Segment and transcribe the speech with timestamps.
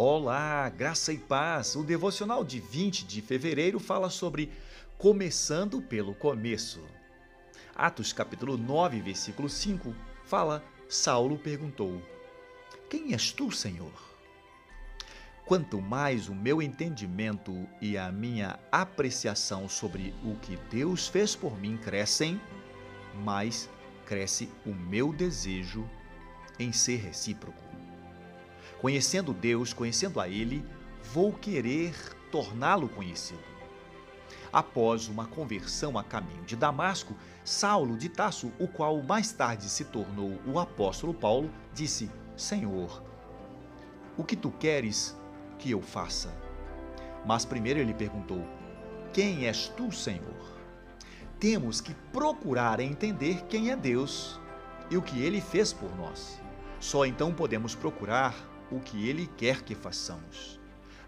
[0.00, 1.74] Olá, graça e paz.
[1.74, 4.52] O devocional de 20 de fevereiro fala sobre
[4.96, 6.80] começando pelo começo.
[7.74, 9.92] Atos capítulo 9, versículo 5
[10.22, 12.00] fala: Saulo perguntou:
[12.88, 13.92] Quem és tu, Senhor?
[15.44, 21.58] Quanto mais o meu entendimento e a minha apreciação sobre o que Deus fez por
[21.58, 22.40] mim crescem,
[23.16, 23.68] mais
[24.06, 25.90] cresce o meu desejo
[26.56, 27.67] em ser recíproco.
[28.80, 30.64] Conhecendo Deus, conhecendo a Ele,
[31.12, 31.94] vou querer
[32.30, 33.42] torná-lo conhecido.
[34.52, 37.14] Após uma conversão a caminho de Damasco,
[37.44, 43.02] Saulo de Tasso, o qual mais tarde se tornou o apóstolo Paulo, disse: Senhor,
[44.16, 45.16] o que tu queres
[45.58, 46.32] que eu faça?
[47.26, 48.46] Mas primeiro ele perguntou:
[49.12, 50.58] Quem és tu, Senhor?
[51.38, 54.40] Temos que procurar entender quem é Deus
[54.90, 56.40] e o que ele fez por nós.
[56.80, 58.34] Só então podemos procurar
[58.70, 60.58] o que Ele quer que façamos.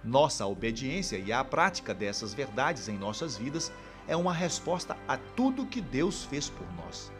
[0.03, 3.71] Nossa obediência e a prática dessas verdades em nossas vidas
[4.09, 7.13] é uma resposta a tudo que Deus fez por nós.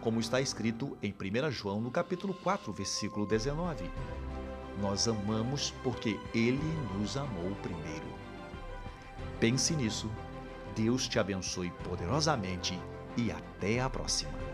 [0.00, 3.88] Como está escrito em 1 João, no capítulo 4, versículo 19.
[4.80, 6.58] Nós amamos porque Ele
[6.98, 8.12] nos amou primeiro.
[9.38, 10.10] Pense nisso.
[10.74, 12.78] Deus te abençoe poderosamente
[13.16, 14.51] e até a próxima.